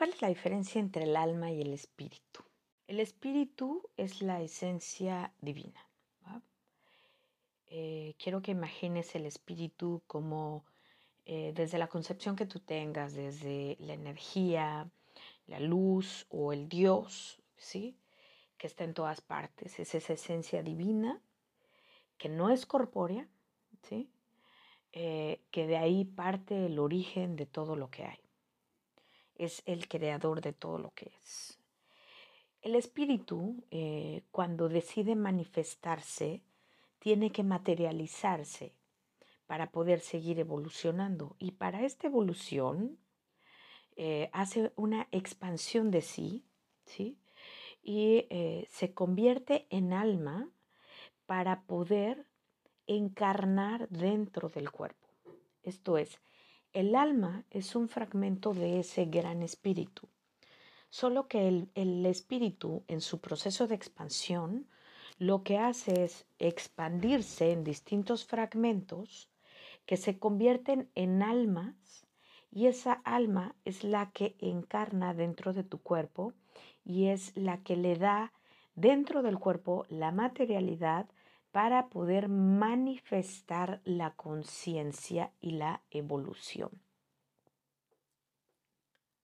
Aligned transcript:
¿Cuál 0.00 0.14
es 0.14 0.22
la 0.22 0.28
diferencia 0.28 0.80
entre 0.80 1.04
el 1.04 1.14
alma 1.14 1.52
y 1.52 1.60
el 1.60 1.74
espíritu? 1.74 2.42
El 2.86 3.00
espíritu 3.00 3.86
es 3.98 4.22
la 4.22 4.40
esencia 4.40 5.34
divina. 5.42 5.86
Eh, 7.66 8.14
quiero 8.18 8.40
que 8.40 8.52
imagines 8.52 9.14
el 9.14 9.26
espíritu 9.26 10.02
como 10.06 10.64
eh, 11.26 11.52
desde 11.54 11.76
la 11.76 11.88
concepción 11.88 12.34
que 12.34 12.46
tú 12.46 12.60
tengas, 12.60 13.12
desde 13.12 13.76
la 13.78 13.92
energía, 13.92 14.90
la 15.46 15.60
luz 15.60 16.24
o 16.30 16.54
el 16.54 16.70
Dios, 16.70 17.42
¿sí? 17.58 17.94
Que 18.56 18.68
está 18.68 18.84
en 18.84 18.94
todas 18.94 19.20
partes. 19.20 19.78
Es 19.78 19.94
esa 19.94 20.14
esencia 20.14 20.62
divina 20.62 21.20
que 22.16 22.30
no 22.30 22.48
es 22.48 22.64
corpórea, 22.64 23.28
¿sí? 23.82 24.10
Eh, 24.92 25.42
que 25.50 25.66
de 25.66 25.76
ahí 25.76 26.06
parte 26.06 26.64
el 26.64 26.78
origen 26.78 27.36
de 27.36 27.44
todo 27.44 27.76
lo 27.76 27.90
que 27.90 28.06
hay 28.06 28.29
es 29.40 29.62
el 29.66 29.88
creador 29.88 30.40
de 30.40 30.52
todo 30.52 30.78
lo 30.78 30.90
que 30.90 31.10
es. 31.22 31.58
El 32.62 32.74
espíritu, 32.74 33.64
eh, 33.70 34.22
cuando 34.30 34.68
decide 34.68 35.16
manifestarse, 35.16 36.42
tiene 36.98 37.32
que 37.32 37.42
materializarse 37.42 38.74
para 39.46 39.72
poder 39.72 40.00
seguir 40.00 40.38
evolucionando. 40.38 41.36
Y 41.38 41.52
para 41.52 41.84
esta 41.84 42.06
evolución 42.06 42.98
eh, 43.96 44.28
hace 44.32 44.72
una 44.76 45.08
expansión 45.10 45.90
de 45.90 46.02
sí, 46.02 46.44
¿sí? 46.84 47.18
Y 47.82 48.26
eh, 48.28 48.66
se 48.70 48.92
convierte 48.92 49.66
en 49.70 49.94
alma 49.94 50.50
para 51.24 51.62
poder 51.62 52.26
encarnar 52.86 53.88
dentro 53.88 54.50
del 54.50 54.70
cuerpo. 54.70 55.08
Esto 55.62 55.96
es, 55.96 56.20
el 56.72 56.94
alma 56.94 57.44
es 57.50 57.74
un 57.74 57.88
fragmento 57.88 58.54
de 58.54 58.80
ese 58.80 59.06
gran 59.06 59.42
espíritu, 59.42 60.08
solo 60.88 61.26
que 61.26 61.48
el, 61.74 62.06
espíritu 62.06 62.84
en 62.86 63.00
su 63.00 63.20
proceso 63.20 63.66
de 63.66 63.74
expansión 63.74 64.68
lo 65.18 65.42
que 65.42 65.58
hace 65.58 66.04
es 66.04 66.26
expandirse 66.38 67.52
en 67.52 67.64
distintos 67.64 68.24
fragmentos 68.24 69.28
que 69.84 69.96
se 69.96 70.18
convierten 70.18 70.88
en 70.94 71.22
almas 71.22 72.06
y 72.52 72.66
esa 72.66 72.92
alma 73.04 73.54
es 73.64 73.84
la 73.84 74.10
que 74.12 74.36
encarna 74.38 75.14
dentro 75.14 75.52
de 75.52 75.64
tu 75.64 75.78
cuerpo 75.78 76.32
y 76.84 77.06
es 77.06 77.36
la 77.36 77.62
que 77.62 77.76
le 77.76 77.96
da 77.96 78.32
dentro 78.74 79.22
del 79.22 79.38
cuerpo 79.38 79.84
la 79.88 80.10
materialidad 80.12 81.06
para 81.52 81.88
poder 81.88 82.28
manifestar 82.28 83.80
la 83.84 84.14
conciencia 84.14 85.32
y 85.40 85.52
la 85.52 85.82
evolución. 85.90 86.70